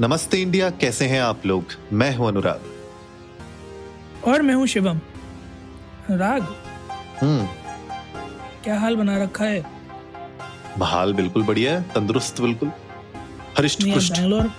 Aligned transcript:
नमस्ते 0.00 0.40
इंडिया 0.42 0.68
कैसे 0.70 1.06
हैं 1.06 1.20
आप 1.20 1.46
लोग? 1.46 1.64
मैं 1.92 2.14
हूँ 2.16 2.26
अनुराग। 2.28 2.60
और 4.28 4.42
मैं 4.42 4.54
हूँ 4.54 4.66
शिवम। 4.66 5.00
राग? 6.10 6.42
हम्म। 7.20 7.46
क्या 8.64 8.78
हाल 8.80 8.96
बना 8.96 9.16
रखा 9.22 9.44
है? 9.44 9.64
हाल 10.82 11.14
बिल्कुल 11.14 11.44
बढ़िया 11.44 11.72
है 11.72 11.82
तंदुरुस्त 11.94 12.40
बिल्कुल। 12.40 12.70
हरिष्ट 13.58 13.82
पुष्ट। 13.84 14.12
बैंगलोर 14.12 14.50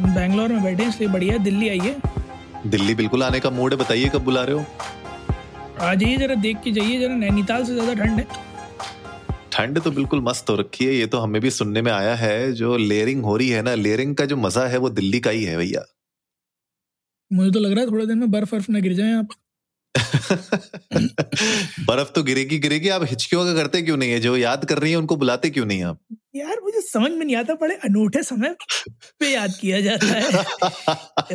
बैंगलोर 0.00 0.52
में 0.52 0.62
बैठे 0.62 0.82
हैं 0.82 0.90
इसलिए 0.90 1.08
बढ़िया 1.08 1.36
दिल्ली 1.38 1.68
आइए। 1.68 1.96
दिल्ली 2.66 2.94
बिल्कुल 2.94 3.22
आने 3.22 3.40
का 3.40 3.50
मूड 3.50 3.72
है 3.72 3.78
बताइए 3.78 4.08
कब 4.08 4.24
बुला 4.24 4.44
रहे 4.44 4.56
हो? 4.56 4.64
आ 5.80 5.94
जाइए 5.94 6.16
जरा 6.16 6.34
देख 6.34 6.60
के 6.64 6.72
जाइए 6.72 7.00
जरा 7.00 7.14
नैनीताल 7.14 7.64
से 7.64 7.74
ज़्यादा 7.74 7.94
ठंड 7.94 8.18
है। 8.18 8.26
ठंड 9.58 9.80
तो 9.80 9.90
बिल्कुल 9.90 10.20
मस्त 10.20 10.50
हो 10.50 10.54
रखी 10.56 10.84
है 10.86 10.94
ये 10.94 11.06
तो 11.06 11.18
हमें 11.18 11.40
भी 11.42 11.50
सुनने 11.50 11.82
में 11.82 11.92
आया 11.92 12.14
है 12.14 12.52
जो 12.52 12.76
लेयरिंग 12.76 13.24
हो 13.24 13.36
रही 13.36 13.48
है 13.48 13.62
ना 13.62 13.74
लेयरिंग 13.74 14.16
का 14.16 14.24
जो 14.24 14.36
मज़ा 14.36 14.66
है 14.66 14.78
वो 14.78 14.90
दिल्ली 14.90 15.20
का 15.20 15.30
ही 15.30 15.44
है 15.44 15.56
भैया। 15.56 15.84
मुझे 17.30 17.50
तो 17.50 17.60
लग 17.60 17.72
रहा 17.72 17.84
है 17.84 17.90
थोड़े 17.90 18.06
दिन 18.06 18.18
में 18.18 18.30
बर्फ़ 18.30 18.54
वर्फ 18.54 18.66
न 18.70 18.80
गिर 18.82 18.92
जाए 18.92 19.12
आप 19.14 19.28
बर्फ़ 21.86 22.12
तो 22.12 22.22
गिरेगी 22.22 22.58
गिरेगी 22.58 22.88
आप 22.88 23.02
हिचकियों 23.04 23.44
का 23.44 23.54
करते 23.54 23.82
क्यों 23.82 23.96
नहीं 23.96 24.10
है? 24.10 24.20
जो 24.20 24.36
याद 24.36 24.64
कर 24.64 24.78
रही 24.78 24.90
है 24.90 24.96
उनको 24.96 25.16
बुलाते 25.16 25.50
क्यों 25.50 25.66
नहीं 25.66 25.82
आप? 25.82 26.00
यार 26.36 26.60
मुझे 26.64 26.80
समझ 26.80 27.10
में 27.10 27.24
नहीं 27.26 27.36
आता 27.36 27.54
बड़े 27.54 27.74
अनूठे 27.74 28.22
समय 28.22 28.54
पे 29.20 29.32
याद 29.32 29.54
किया 29.60 29.80
जाता 29.80 30.06
है। 30.06 30.44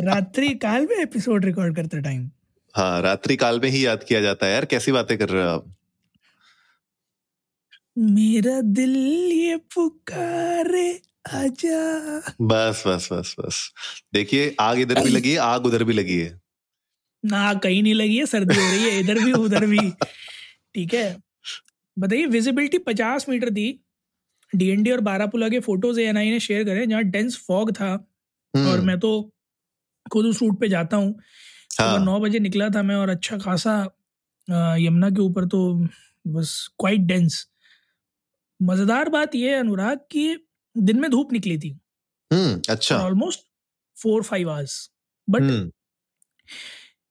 रात्रि 0.06 0.48
काल 0.62 0.86
में 0.86 0.96
एपिसोड 0.96 1.44
रिकॉर्ड 1.44 1.76
करते 1.76 2.00
टाइम 2.00 2.30
हाँ 2.74 3.02
रात्रि 3.02 3.36
काल 3.36 3.60
में 3.60 3.68
ही 3.70 3.86
याद 3.86 4.04
किया 4.04 4.20
जाता 4.20 4.46
है 4.46 4.52
यार 4.52 4.64
कैसी 4.64 4.92
बातें 4.92 5.18
कर 5.18 5.28
रहे 5.28 5.42
हो 5.44 5.48
आप? 5.50 5.74
मेरा 7.96 8.60
दिल 8.76 8.96
ये 9.32 9.56
पुकारे 9.74 10.88
आजा। 11.34 12.18
बस 12.40 12.82
बस 12.86 13.08
बस 13.12 13.34
बस। 13.40 13.70
देखिए 14.14 14.54
आग 14.60 14.78
इधर 14.78 15.02
भी 15.02 15.10
लगी 15.10 15.32
है 15.32 15.38
आग 15.38 15.66
उधर 15.66 15.84
भी 15.84 15.92
लगी 15.92 16.18
है। 16.18 16.40
ना 17.24 17.52
कहीं 17.54 17.82
नहीं 17.82 17.94
लगी 17.94 18.16
है 18.16 18.26
सर्दी 18.26 18.54
हो 18.54 18.62
रही 18.62 18.82
है 18.82 18.98
इधर 19.00 19.18
भी 19.24 19.32
उधर 19.32 19.66
भी। 19.66 19.90
ठीक 20.74 20.94
है। 20.94 21.16
बताइए 21.96 22.26
विजिबिलिटी 22.26 22.78
पचास 22.78 23.28
मीटर 23.28 23.50
थी 23.50 23.68
डीएनडी 24.52 24.90
और 24.90 25.00
बारापुला 25.00 25.48
के 25.48 25.60
फ़ोटोज़ 25.60 26.00
एएनआई 26.00 26.30
ने 26.30 26.40
शेयर 26.40 26.64
करे 26.64 26.86
जहाँ 26.86 27.02
डेंस 27.04 27.36
फॉग 27.48 27.72
था। 27.72 27.90
हम्म, 28.54 28.68
और 28.68 28.80
मैं 28.80 28.98
तो 29.00 29.10
खुद 30.06 30.26
उस 30.26 30.42
रूट 30.42 30.60
पे 30.60 30.68
जाता 30.68 30.96
हूँ। 30.96 31.14
हाँ। 31.78 32.04
नौ 32.04 32.18
बजे 32.20 32.38
निकला 32.38 32.68
था 32.70 32.82
मैं 32.82 32.96
और 32.96 33.08
अच्छा 33.08 33.38
खासा 33.38 33.80
यमुना 34.78 35.10
के 35.10 35.20
ऊपर 35.20 35.44
तो 35.46 35.60
बस 36.24 36.56
क्वाइट 36.78 37.00
डेंस 37.00 37.46
मज़ेदार 38.64 39.08
बात 39.08 39.34
यह 39.34 39.52
है 39.52 39.58
अनुराग 39.60 39.98
कि 40.10 40.24
दिन 40.76 41.00
में 41.00 41.10
धूप 41.10 41.32
निकली 41.32 41.58
थी। 41.58 41.70
हम्म 42.30 42.60
अच्छा। 42.70 42.96
Almost 42.98 43.40
four 43.96 44.22
five 44.22 44.50
hours 44.50 44.78
but 45.28 45.42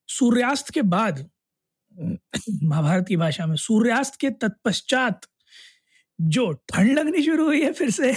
सूर्यास्त 0.10 0.70
के 0.74 0.82
बाद 0.96 1.30
महाभारत 2.64 3.06
की 3.08 3.18
भाषा 3.18 3.46
में 3.46 3.56
सूर्यास्त 3.58 4.16
के 4.20 4.30
तत्पश्चात 4.44 5.26
जो 6.20 6.52
ठंड 6.70 6.98
लगनी 7.00 7.22
शुरू 7.24 7.46
हुई 7.46 7.62
है 7.62 7.72
फिर 7.74 7.90
से। 7.90 8.14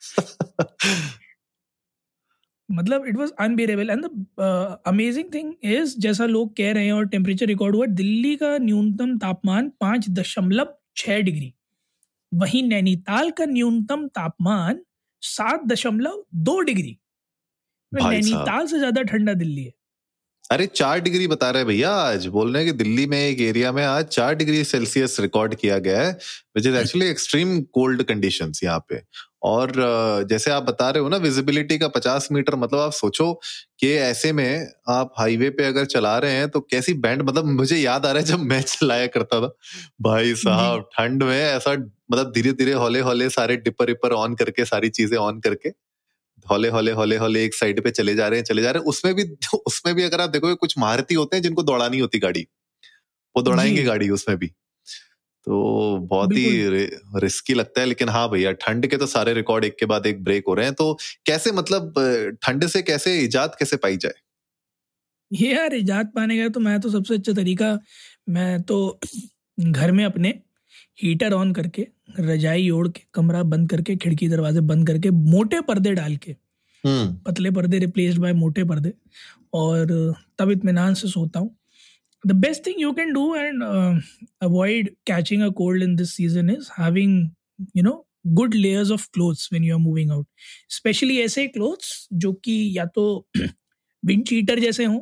मतलब 2.68 3.06
it 3.06 3.16
was 3.16 3.30
unbearable 3.40 3.90
and 3.90 4.04
the 4.04 4.08
amazing 4.86 5.32
thing 5.34 5.52
is 5.72 5.94
जैसा 6.00 6.26
लोग 6.26 6.56
कह 6.56 6.72
रहे 6.72 6.84
हैं 6.86 6.92
और 6.92 7.06
टेम्परेचर 7.08 7.46
रिकॉर्ड 7.46 7.76
हुआ 7.76 7.86
दिल्ली 8.00 8.34
का 8.36 8.56
न्यूनतम 8.58 9.16
तापमान 9.18 9.68
पाँच 9.80 10.08
दशमलव 10.10 10.74
छः 10.96 11.20
डिग्री। 11.22 11.52
वहीं 12.36 12.62
नैनीताल 12.62 13.30
का 13.30 13.44
न्यूनतम 13.44 14.06
तापमान 14.08 14.80
सात 15.22 15.64
दशमलव 15.66 16.24
दो 16.34 16.60
डिग्री। 16.60 16.98
नैनीताल 17.92 18.66
से 18.66 18.78
ज़्यादा 18.78 19.02
ठंडा 19.02 19.34
दिल्ली 19.34 19.64
है। 19.64 19.72
अरे 20.50 20.66
चार 20.68 21.00
डिग्री 21.00 21.26
बता 21.26 21.50
रहे 21.50 21.64
भैया 21.64 21.90
आज। 21.90 22.26
बोल 22.26 22.52
रहे 22.52 22.62
हैं 22.62 22.72
कि 22.72 22.78
दिल्ली 22.78 23.06
में 23.06 23.18
एक 23.18 23.40
एरिया 23.40 23.70
में 23.72 23.84
आज 23.84 24.04
चार 24.06 24.34
डिग्री 24.34 24.62
सेल्सियस 24.64 25.18
रिकॉर्ड 25.20 25.54
किया 25.54 25.78
गया 25.78 26.00
है 26.00 26.10
which 26.56 26.66
is 26.66 26.76
actually 26.76 27.06
extreme 27.06 27.60
cold 27.74 28.02
conditions 28.02 28.60
यहाँ 28.64 28.84
पे। 28.88 29.00
और 29.44 29.72
जैसे 30.30 30.50
आप 30.50 30.62
बता 30.62 30.90
रहे 30.90 31.02
हो 31.02 31.08
ना 31.08 31.16
विजिबिलिटी 31.16 31.78
का 31.78 31.88
पचास 31.88 32.28
मीटर 32.32 32.56
मतलब 32.56 32.78
आप 32.78 32.92
सोचो 32.92 33.32
कि 33.80 33.92
ऐसे 33.94 34.32
में 34.32 34.66
आप 34.88 35.12
हाईवे 35.18 35.50
पे 35.50 35.64
अगर 35.64 35.84
चला 35.86 36.16
रहे 36.18 36.32
हैं 36.32 36.48
तो 36.48 36.60
कैसी 36.60 36.94
बैंड 36.96 37.22
मतलब 37.22 37.44
मुझे 37.46 37.76
याद 37.76 38.06
आ 38.06 38.10
रहा 38.10 38.20
है 38.20 38.26
जब 38.26 38.40
मैं 38.42 38.60
चलाया 38.62 39.06
करता 39.08 39.40
था। 39.40 39.52
भाई 40.02 40.34
साहब 40.36 40.88
ठंड 40.92 41.22
में 41.22 41.38
ऐसा 41.38 41.72
मतलब 41.72 42.32
धीरे 42.32 42.52
धीरे 42.52 42.72
हौले 42.74 43.00
हौले 43.00 43.28
सारे 43.30 43.56
डिपर 43.58 43.86
विपर 43.86 44.12
ऑन 44.14 44.34
करके 44.34 44.64
सारी 44.64 44.88
चीज़ें 44.90 45.16
ऑन 45.18 45.40
करके 45.40 45.70
हौले 46.50 46.68
हौले 46.68 46.92
हौले 46.92 47.16
हौले 47.16 47.44
एक 47.44 47.54
साइड 47.54 47.84
पे 47.84 47.90
चले 47.90 48.14
जा 48.14 48.28
रहे 48.28 48.38
हैं 48.38 48.44
चले 48.44 48.62
जा 48.62 48.70
रहे 48.70 48.80
हैं। 48.80 48.86
उसमें 48.86 49.14
भी 49.14 49.24
उसमें 49.66 49.94
भी 49.94 50.02
अगर 50.02 50.20
आप 50.20 50.30
देखोगे 50.30 50.54
कुछ 50.54 50.78
महारथी 50.78 51.14
होते 51.14 51.36
हैं 51.36 51.42
जिनको 51.42 51.62
दौड़ानी 51.62 51.98
होती 51.98 52.18
गाड़ी। 52.18 52.46
वो 53.36 53.42
दौड़ाएँगे 53.42 53.82
गाड़ी 53.82 54.10
उसमें 54.10 54.38
भी। 54.38 54.46
तो 55.46 55.98
बहुत 55.98 56.32
ही 56.32 56.68
रि- 56.68 57.22
रिस्की 57.22 57.54
लगता 57.54 57.80
है 57.80 57.86
लेकिन 57.86 58.08
हाँ 58.08 58.30
भैया 58.30 58.52
ठंड 58.52 58.86
के 58.86 58.96
तो 58.96 59.06
सारे 59.06 59.34
रिकॉर्ड 59.34 59.64
एक 59.64 59.76
के 59.80 59.86
बाद 59.86 60.06
एक 60.06 60.24
ब्रेक 60.24 60.44
हो 60.48 60.54
रहे 60.54 60.66
हैं। 60.66 60.74
तो 60.74 60.98
कैसे 61.26 61.52
मतलब 61.52 61.94
ठंड 62.42 62.66
से 62.66 62.82
कैसे 62.82 63.18
इजाद 63.20 63.56
कैसे 63.58 63.76
पाई 63.76 63.96
जाए? 63.96 64.14
ये 65.32 65.54
यार 65.54 65.74
इजाद 65.74 66.06
पाने 66.06 66.42
का 66.42 66.48
तो 66.48 66.60
मैं 66.60 66.80
तो 66.80 66.90
सबसे 66.90 67.14
अच्छा 67.14 67.32
तरीका 67.32 67.78
मैं 68.28 68.62
तो 68.62 69.00
घर 69.60 69.92
में 69.92 70.04
अपने 70.04 70.40
हीटर 70.98 71.32
ऑन 71.32 71.52
करके 71.52 71.86
रजाई 72.20 72.68
ओढ़ 72.70 72.88
के 72.88 73.02
कमरा 73.14 73.42
बंद 73.42 73.70
करके 73.70 73.96
खिड़की 73.96 74.28
दरवाजे 74.28 74.60
बंद 74.60 74.86
करके 74.86 75.10
मोटे 75.10 75.60
पर्दे 75.60 75.92
डाल 75.94 76.16
के 76.16 76.36
हम्म। 76.84 77.14
पतले 77.26 77.50
पर्दे 77.50 77.78
रिप्लेस्ड 77.78 78.18
बाय 78.20 78.32
मोटे 78.32 78.64
पर्दे 78.64 78.92
और 79.54 79.86
तब 80.38 80.50
इतमान 80.50 80.94
से 80.94 81.08
सोता 81.08 81.40
हूँ। 81.40 81.56
The 82.24 82.32
best 82.32 82.66
thing 82.66 82.80
you 82.80 82.92
can 82.92 83.12
do 83.12 83.34
and 83.36 83.62
avoid 84.42 84.94
catching 85.06 85.42
a 85.42 85.48
cold 85.48 85.82
in 85.82 85.96
this 85.96 86.14
season 86.14 86.50
is 86.50 86.70
having 86.78 87.30
you 87.76 87.82
know 87.82 88.02
good 88.26 88.54
layers 88.54 88.90
of 88.90 89.06
clothes 89.14 89.48
when 89.52 89.64
you 89.64 89.74
are 89.74 89.80
moving 89.80 90.10
out 90.10 90.26
specially 90.70 91.18
ऐसे 91.20 91.46
क्लोथ्स 91.48 92.06
जो 92.12 92.32
कि 92.32 92.56
या 92.78 92.84
तो 92.86 93.06
विंड 94.06 94.24
चीटर 94.26 94.60
जैसे 94.60 94.84
हों 94.84 95.00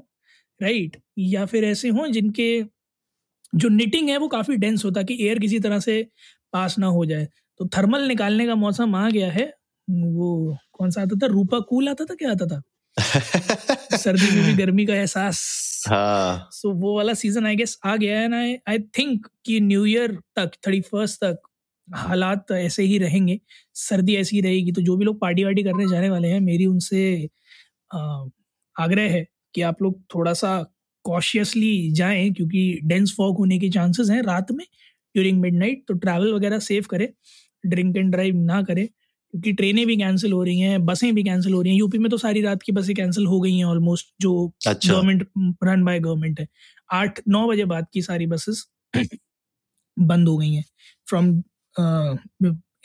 right 0.60 0.90
right? 0.90 1.02
या 1.18 1.44
फिर 1.46 1.64
ऐसे 1.64 1.88
हों 1.88 2.06
जिनके 2.12 2.64
जो 3.54 3.68
निटिंग 3.68 4.08
है 4.10 4.16
वो 4.18 4.28
काफ़ी 4.28 4.56
डेंस 4.56 4.84
होता 4.84 5.00
है 5.00 5.04
कि 5.06 5.16
एयर 5.26 5.38
किसी 5.38 5.58
तरह 5.60 5.80
से 5.80 6.02
पास 6.52 6.78
ना 6.78 6.86
हो 6.88 7.04
जाए। 7.06 7.28
तो 7.60 7.66
थर्मल 7.76 8.06
निकालने 8.08 8.46
का 8.46 8.54
मौसम 8.54 8.94
आ 8.96 9.08
गया 9.10 9.30
है। 9.32 9.46
वो 9.88 10.56
कौन 10.72 10.90
सा 10.90 11.02
आता 11.02 11.16
था? 11.22 11.26
रूपा 11.26 11.58
कूल 11.68 11.88
आता 11.88 12.04
था? 12.04 12.14
क्या 12.14 12.30
आता 12.32 12.46
था? 12.46 12.62
सर्दी 13.98 14.30
में 14.36 14.44
भी 14.46 14.54
गर्मी 14.54 14.86
का 14.86 14.94
एहसास। 14.94 15.40
हाँ। 15.88 16.48
सो 16.52 16.72
वो 16.74 16.96
वाला 16.96 17.14
सीज़न 17.14 17.46
आई 17.46 17.56
गेस 17.56 17.78
आ 17.86 17.96
गया 17.96 18.20
है 18.20 18.28
ना। 18.28 18.38
आई 18.70 18.78
थिंक 18.98 19.26
कि 19.46 19.60
न्यू 19.60 19.84
ईयर 19.86 20.12
तक 20.36 20.50
थर्टी 20.66 20.80
फ़र्स्ट 20.82 21.20
तक 21.24 21.38
हालात 21.88 22.52
ऐसे 22.52 22.82
ही 22.82 22.98
रहेंगे। 22.98 23.38
सर्दी 23.76 24.16
ऐसी 24.16 24.36
ही 24.36 24.42
रहेगी 24.42 24.72
तो 24.72 24.82
जो 24.82 24.96
भी 24.96 25.04
लोग 25.04 25.20
पार्टी 25.20 25.44
वार्टी 25.44 25.62
करने 25.62 25.88
जाने 25.88 26.10
वाले 26.10 26.28
हैं 26.28 26.40
मेरी 26.40 26.66
उनसे 26.66 27.02
आग्रह 28.76 29.10
है 29.12 29.26
कि 29.54 29.62
आप 29.62 29.82
लोग 29.82 30.00
थोड़ा 30.14 30.32
सा 30.34 30.52
कॉशियसली 31.04 31.90
जाएँ 31.92 32.30
क्योंकि 32.32 32.62
डेंस 32.84 33.14
फॉग 33.18 33.38
होने 33.38 33.58
के 33.58 33.70
चांसेस 33.70 34.10
हैं 34.10 34.22
रात 34.22 34.52
में 34.52 34.64
ड्यूरिंग 35.14 35.40
मिडनाइट 35.40 35.84
तो 35.88 35.94
ट्रैवल 35.94 36.32
वगैरह 36.34 36.58
सेफ़ 36.60 36.86
करें 36.88 37.08
ड्रिंक 37.64 37.96
एंड 37.96 38.10
ड्राइव 38.12 38.36
ना 38.44 38.62
करें 38.62 38.86
क्योंकि 38.86 39.52
ट्रेनें 39.52 39.86
भी 39.86 39.96
कैंसिल 39.96 40.32
हो 40.32 40.42
रही 40.44 40.60
हैं 40.60 40.84
बसें 40.86 41.14
भी 41.14 41.22
कैंसिल 41.24 41.52
हो 41.54 41.62
रही 41.62 41.72
हैं। 41.72 41.78
यूपी 41.78 41.98
में 41.98 42.10
तो 42.10 42.18
सारी 42.18 42.42
रात 42.42 42.62
की 42.62 42.72
बसें 42.72 42.94
कैंसिल 42.96 43.26
हो 43.26 43.40
गई 43.40 43.56
हैं 43.56 43.64
ऑलमोस्ट 43.64 44.06
जो 44.20 44.32
गवर्नमेंट 44.68 45.26
रन 45.64 45.84
बाय 45.84 46.00
गवर्नमेंट 46.00 46.40
है। 46.40 46.46
आठ 46.92 47.20
नौ 47.28 47.46
बजे 47.48 47.64
बाद 47.66 47.86
की 47.94 48.02
सारी 48.02 48.26
बसेस 48.26 48.64
बंद 49.98 50.28
हो 50.28 50.36
गई 50.38 50.52
हैं। 50.54 50.64
From 51.08 51.30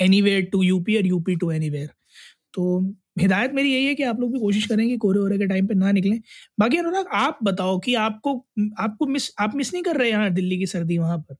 any 0.01 0.21
where 0.21 0.41
to 0.51 0.63
UP 0.63 0.97
और 0.97 1.07
यूपी 1.07 1.35
टू 1.35 1.51
एनी 1.51 1.69
वेयर 1.69 1.89
तो 2.53 2.81
हिदायत 3.17 3.53
मेरी 3.53 3.73
यही 3.73 3.85
है 3.85 3.95
कि 3.95 4.03
आप 4.03 4.19
लोग 4.19 4.31
भी 4.33 4.39
कोशिश 4.39 4.65
करें 4.67 4.87
कि 4.89 4.97
कोरे 4.97 5.19
वोरे 5.19 5.37
के 5.37 5.47
टाइम 5.47 5.67
पे 5.67 5.73
ना 5.75 5.91
निकलें। 5.91 6.19
बाकी 6.59 6.77
अनुराग 6.77 7.07
आप 7.15 7.39
बताओ 7.43 7.79
कि 7.79 7.95
आपको 7.95 8.35
आपको 8.79 9.05
मिस 9.07 9.31
आप 9.39 9.55
मिस 9.55 9.73
नहीं 9.73 9.83
कर 9.83 9.97
रहे 9.97 10.09
यहाँ 10.09 10.29
दिल्ली 10.31 10.57
की 10.57 10.65
सर्दी 10.67 10.97
वहाँ 10.97 11.17
पर? 11.19 11.35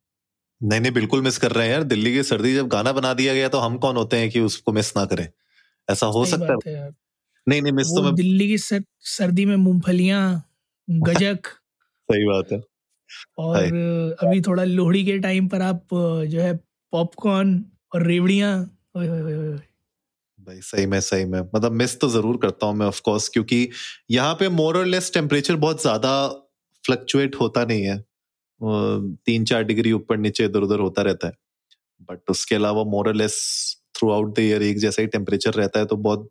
नहीं 0.62 0.80
नहीं 0.82 0.92
बिल्कुल 0.92 1.22
मिस 1.22 1.38
कर 1.38 1.52
रहे 1.52 1.66
हैं 1.68 1.74
यार। 1.74 1.84
दिल्ली 1.84 2.12
की 2.14 2.24
सर्दी 2.24 2.54
जब 2.56 2.68
गाना 2.68 2.92
बना 2.92 3.14
दिया 3.14 3.34
गया 3.34 3.50
तो 3.50 3.60
हम 3.60 3.78
कौन 3.78 3.98
होते 3.98 4.18
हैं 4.18 4.30
कि 4.30 4.40
उसको 4.40 4.72
मिस 4.74 4.96
ना 4.98 5.06
करें? 5.06 5.28
ऐसा 5.88 6.06
हो 6.08 6.26
सकता 6.26 6.54
है। 6.68 6.74
यार। 6.74 6.94
नहीं 7.48 7.62
नहीं 7.62 7.74
मिस 7.74 7.88
तो 7.88 8.04
मैं 8.04 8.16
दिल्ली 8.16 8.48
की 8.48 8.58
सर, 8.58 8.84
सर्दी 9.00 9.46
में 9.46 9.56
मूंगफलियाँ 9.58 10.44
गजक। 10.88 11.48
सही 12.10 12.26
बात 12.26 12.52
है। 12.52 12.62
और 13.38 13.74
अभी 14.24 14.42
थोड़ा 14.42 14.64
लोहड़ी 14.64 15.06
के 15.06 15.18
टाइम 15.20 15.48
पर 15.48 15.62
आप 15.62 15.88
जो 15.94 16.42
है 16.42 16.56
पॉपकॉर्न 16.94 17.64
और 17.96 18.08
रेवड़ियाँ। 18.08 18.56
भाई, 20.40 20.60
सही 20.62 20.86
में 20.86 21.00
सही 21.02 21.26
में। 21.26 21.40
मतलब 21.56 21.72
मिस 21.74 22.00
तो 22.00 22.10
ज़रूर 22.10 22.38
करता 22.42 22.66
हूँ 22.66 22.76
मैं 22.76 22.86
ऑफ़ 22.88 23.02
कोर्स 23.06 23.28
क्योंकि 23.30 23.68
यहाँ 24.12 24.34
पे 24.36 24.50
मोर 24.52 24.86
लेस 24.86 25.12
टेम्परेचर 25.14 25.56
बहुत 25.58 25.82
ज़्यादा 25.82 26.12
फ्लक्चुएट 26.84 27.36
होता 27.36 27.64
नहीं 27.66 27.84
है। 27.84 27.98
तीन 29.26 29.46
चार 29.46 29.64
डिग्री 29.64 29.92
ऊपर 29.92 30.18
नीचे 30.18 30.46
इधर 30.46 30.62
उधर 30.62 30.80
होता 30.80 31.02
रहता 31.02 31.28
है। 31.28 31.34
बट 32.10 32.30
उसके 32.30 32.56
अलावा 32.56 32.84
more 32.86 33.14
less 33.16 33.36
throughout 34.12 34.36
the 34.36 34.40
year 34.40 34.64
एक 34.64 34.78
जैसा 34.80 35.02
ही 35.02 35.08
टेम्परेचर 35.10 35.54
रहता 35.54 35.80
है 35.80 35.86
तो 35.86 35.96
बहुत 35.98 36.30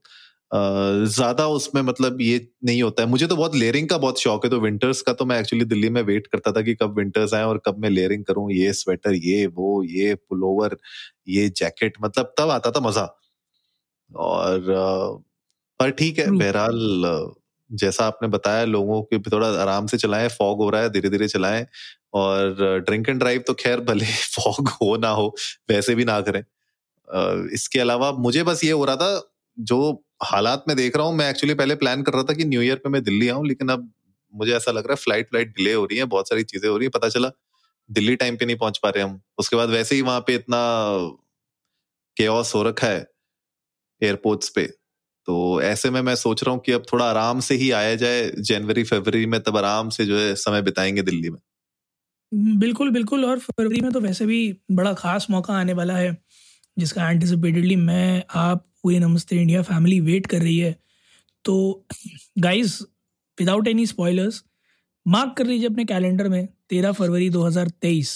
ज़्यादा 0.53 1.47
उसमें 1.51 1.81
मतलब 1.83 2.21
ये 2.21 2.37
नहीं 2.65 2.83
होता 2.83 3.03
है। 3.03 3.09
मुझे 3.09 3.27
तो 3.27 3.37
बहुत 3.37 3.55
लेयरिंग 3.57 3.89
का 3.89 3.97
बहुत 3.99 4.21
शौक 4.21 4.45
है 4.45 4.51
तो 4.51 4.61
विंटर्स 4.61 5.03
का 5.03 5.13
तो 5.13 5.25
मैं 5.27 5.39
एक्चुअली 5.41 5.65
दिल्ली 5.67 5.89
में 5.91 6.01
वेट 6.03 6.27
करता 6.27 6.53
था 6.53 6.63
कि 6.63 6.75
कब 6.75 6.97
विंटर्स 6.99 7.35
आए 7.35 7.43
और 7.45 7.61
कब 7.67 7.79
मैं 7.79 7.91
लेयरिंग 7.91 8.25
करूँ। 8.25 8.51
ये 8.53 8.73
स्वेटर 8.75 9.15
ये 9.17 9.47
वो, 9.49 9.83
ये 9.85 10.15
पुलोवर 10.15 10.77
ये 11.29 11.49
जैकेट 11.51 11.97
मतलब 12.03 12.33
तब 12.39 12.51
आता 12.51 12.71
था 12.71 12.81
मज़ा। 12.81 13.07
और 14.11 14.61
पर 15.81 15.91
ठीक 15.91 16.19
है 16.19 16.31
बहरहाल 16.33 17.35
जैसा 17.71 18.07
आपने 18.07 18.29
बताया 18.29 18.65
लोगों 18.65 19.03
के 19.03 19.19
थोड़ा 19.21 19.49
आराम 19.63 19.87
से 19.87 19.97
चलाएँ 19.99 20.29
फॉग 20.29 20.59
हो 20.59 20.71
रहा 20.71 20.83
है 20.83 20.91
धीरे 20.91 21.11
धीरे 21.11 21.29
चलाएँ 21.29 21.67
और 22.15 22.55
ड्रिंक 22.87 23.09
एंड 23.09 23.19
ड्राइव 23.19 23.45
तो 23.47 23.55
खैर 23.55 23.81
भले 23.81 24.07
फॉग 24.07 24.69
हो 24.83 24.97
ना 24.97 25.09
हो 25.11 25.35
वैसे 25.71 25.95
भी 25.95 26.05
ना 26.05 26.21
करें। 26.21 26.43
इसके 27.55 27.81
अलावा 27.81 28.13
मुझे 28.13 28.43
बस 28.43 28.65
ये 28.65 28.71
हो 28.73 28.85
रहा 28.85 28.97
था 28.97 29.23
जो 29.59 29.79
हालात 30.25 30.65
में 30.69 30.77
देख 30.77 30.97
रहा 30.97 31.07
हूँ 31.07 31.15
मैं 31.17 31.31
एक्चुअली 31.31 31.55
पहले 31.55 31.75
प्लान 31.77 32.03
कर 32.03 32.13
रहा 32.13 32.23
था 32.23 32.35
कि 32.35 32.45
न्यू 32.45 32.63
ईयर 32.63 32.77
पे 32.77 32.89
मैं 32.89 33.03
दिल्ली 33.05 33.29
आऊँ 33.29 33.47
लेकिन 33.49 33.69
अब 33.69 33.91
मुझे 34.35 34.53
ऐसा 34.55 34.73
लग 34.73 34.85
रहा 34.85 34.93
है 34.93 34.97
फ़्लाइट 34.97 35.29
फ़्लाइट 35.31 35.49
डिले 35.57 35.73
हो 35.75 35.85
रही 35.85 35.99
है 35.99 36.05
बहुत 36.07 36.29
सारी 36.29 36.43
चीज़ें 36.45 36.69
हो 36.71 36.77
रही 36.77 36.87
है 36.87 36.91
पता 36.91 37.09
चला 37.09 37.31
दिल्ली 37.91 38.17
टाइम 38.17 38.37
पे 38.37 38.47
नहीं 38.47 38.57
पहुँच 38.57 38.79
पा 38.79 38.91
रहे 38.91 39.05
हम। 39.05 39.21
उसके 39.39 39.57
बाद 39.57 39.71
वैसे 39.71 39.95
ही 39.95 40.03
वहाँ 40.03 40.21
पे 40.21 40.35
इतना 40.35 40.59
केओस 42.17 42.55
हो 42.55 42.63
रखा 42.63 42.87
है 42.87 43.07
एयरपोर्ट्स 44.03 44.49
पे। 44.49 44.63
तो 45.29 45.63
ऐसे 45.63 45.91
में 45.91 46.01
मैं 46.03 46.15
सोच 46.17 46.43
रहा 46.45 46.53
हूँ 46.55 46.61
कि 46.67 46.73
अब 46.73 46.85
थोड़ा 46.93 47.05
आराम 47.05 47.41
से 47.41 47.55
ही 47.55 47.71
आया 47.71 47.95
जाए, 47.95 48.31
जनवरी, 48.41 48.85
फरवरी 48.85 49.27
में 49.27 49.41
तब 49.41 49.57
आराम 49.57 49.89
से 49.91 50.07
जो 50.07 50.19
है 50.19 50.35
समय 50.37 50.63
बिताएँगे 50.63 51.03
दिल्ली 51.03 51.31
में। 51.31 51.39
बिल्कुल 52.59 52.91
बिल्कुल, 52.91 53.25
और 53.25 53.39
फरवरी 53.39 53.81
में 53.81 53.91
तो 53.93 54.01
वैसे 54.01 54.27
भी 54.27 54.41
बड़ा 54.73 54.93
खास 54.95 55.27
मौका 55.31 55.55
आने 55.55 55.73
वाला 55.73 55.97
है, 55.97 56.17
जिसका 56.77 57.11
एंटिसिपेटेडली 57.11 57.77
मैं, 57.77 58.23
आप 58.31 58.65
पूरी 58.83 58.99
नमस्ते 58.99 59.37
इंडिया 59.37 59.63
फैमिली 59.63 60.01
वेट 60.01 60.27
कर 60.27 60.39
रही 60.39 60.59
है। 60.59 60.77
तो 61.45 61.87
guys 62.39 62.81
without 63.39 63.69
any 63.69 63.87
spoilers 63.87 64.43
mark 65.07 65.35
कर 65.39 65.47
लीजिए 65.47 65.69
अपने 65.69 65.85
कैलेंडर 65.85 66.29
में, 66.29 66.49
तेरह 66.71 66.93
फरवरी 66.93 67.31
2023 67.31 68.11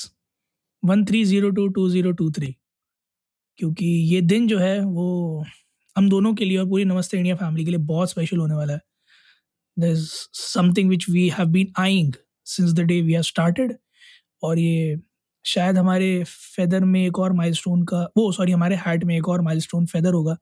one 0.83 1.05
three 1.05 1.25
zero 1.25 1.51
two 1.51 1.67
two 1.69 1.89
zero 1.91 2.13
two 2.13 2.31
three 2.31 2.55
क्योंकि 3.59 3.87
ये 3.87 4.21
दिन 4.23 4.47
जो 4.49 4.59
है 4.59 4.79
वो 4.81 5.45
हम 5.97 6.09
दोनों 6.09 6.33
के 6.35 6.45
लिए 6.45 6.57
और 6.59 6.69
पूरी 6.69 6.85
नमस्ते 6.85 7.17
इंडिया 7.19 7.35
फैमिली 7.37 7.65
के 7.65 7.71
लिए 7.71 7.79
बहुत 7.87 8.11
स्पेशल 8.11 8.39
होने 8.39 8.55
वाला 8.55 8.73
है। 8.73 8.81
There 9.77 9.89
is 9.89 10.09
something 10.35 10.91
which 10.91 11.09
we 11.11 11.29
have 11.29 11.47
been 11.49 11.73
eyeing 11.79 12.13
since 12.47 12.73
the 12.73 12.81
day 12.81 13.01
we 13.03 13.13
have 13.13 13.23
started 13.23 13.77
और 14.43 14.59
ये 14.59 15.01
शायद 15.45 15.79
हमारे 15.79 16.25
फेदर 16.27 16.85
में 16.85 17.05
एक 17.07 17.19
और 17.19 17.33
माइलस्टोन 17.33 17.83
का, 17.85 18.03
वो 18.17 18.31
सॉरी 18.33 18.53
हमारे 18.53 18.77
हार्ट 18.77 19.05
में 19.05 19.17
एक 19.17 19.29
और 19.29 19.41
माइलस्टोन 19.43 19.87
फेदर 19.87 20.13
होगा। 20.13 20.37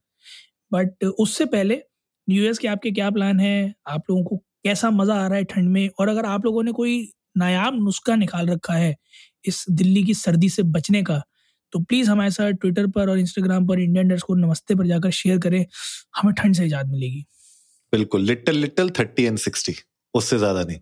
बट 0.73 1.05
उससे 1.05 1.45
पहले 1.47 1.83
न्यू 2.29 2.43
ईयर्स 2.45 2.59
के 2.59 2.69
आपके 2.69 2.91
क्या 2.91 3.11
प्लान 3.11 3.41
है? 3.41 3.75
आप 3.89 4.03
लोगों 4.11 4.25
को 4.25 4.37
कैसा 4.37 4.91
मज़ा 4.91 5.15
आ 5.15 5.27
रहा 5.27 5.39
है 5.39 5.45
ठंड 5.45 5.69
में? 5.69 5.89
और 6.01 6.09
अगर 6.09 6.27
आप 6.27 6.45
लोगों 6.45 6.63
ने 6.63 6.73
कोई 6.73 7.11
नायाब 7.39 7.75
नुस्खा 7.85 8.17
निकाल 8.17 8.49
रखा 8.49 8.75
है 8.75 8.97
इस 9.45 9.65
दिल्ली 9.71 10.05
की 10.05 10.15
सर्दी 10.15 10.49
से 10.49 10.63
बचने 10.65 11.03
का 11.03 11.23
तो 11.73 11.79
प्लीज़ 11.81 12.11
हमारे 12.11 12.31
साथ 12.31 12.53
ट्विटर 12.53 12.87
पर 12.87 13.11
और 13.11 13.19
इंस्टाग्राम 13.19 13.67
पर 13.67 13.81
इंडियन 13.81 14.19
को 14.19 14.35
नमस्ते 14.37 14.75
पर 14.75 14.87
जाकर 14.87 15.11
शेयर 15.13 15.39
करें 15.39 15.65
हमें 16.17 16.35
ठंड 16.35 16.55
से 16.55 16.65
इजाद 16.67 16.91
मिलेगी। 16.91 17.25
बिल्कुल 17.93 18.21
little 18.23 18.57
little 18.57 18.91
thirty 18.99 19.25
and 19.25 19.39
sixty 19.39 19.75
उससे 20.15 20.39
ज़्यादा 20.39 20.63
नहीं 20.63 20.79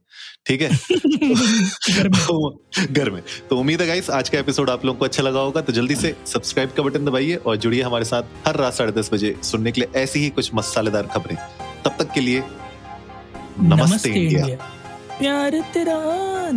ठीक 0.46 0.62
है? 0.62 0.68
घर 2.92 3.10
में। 3.10 3.22
तो 3.50 3.58
उम्मीद 3.58 3.80
है 3.80 3.86
गाइस 3.86 4.08
आज 4.10 4.28
का 4.28 4.38
एपिसोड 4.38 4.70
आप 4.70 4.84
लोगों 4.84 4.98
को 4.98 5.04
अच्छा 5.04 5.22
लगा 5.22 5.40
होगा 5.40 5.60
तो 5.60 5.72
जल्दी 5.72 5.94
से 5.96 6.14
सब्सक्राइब 6.26 6.70
का 6.76 6.82
बटन 6.82 7.04
दबाइए 7.04 7.34
और 7.36 7.56
जुड़िए 7.56 7.82
हमारे 7.82 8.04
साथ 8.04 8.22
हर 8.46 8.56
रात 8.56 8.74
साढ़े 8.74 8.92
दस 8.92 9.10
बजे 9.12 9.34
सुनने 9.42 9.72
के 9.72 9.80
लिए 9.80 10.00
ऐसी 10.02 10.20
ही 10.20 10.30
कुछ 10.30 10.54
मसालेदार 10.54 11.06
खबरें। 11.14 11.36
तब 11.84 11.96
तक 11.98 12.12
के 12.14 12.20
लिए 12.20 12.40
नमस्ते, 12.40 13.84
नमस्ते 13.84 14.10
इंडिया 14.10 14.46
प्यार 15.18 15.60
तेरा 15.74 15.98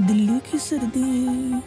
दिल्ली 0.07 0.39
की 0.51 0.57
सर्दी। 0.59 1.61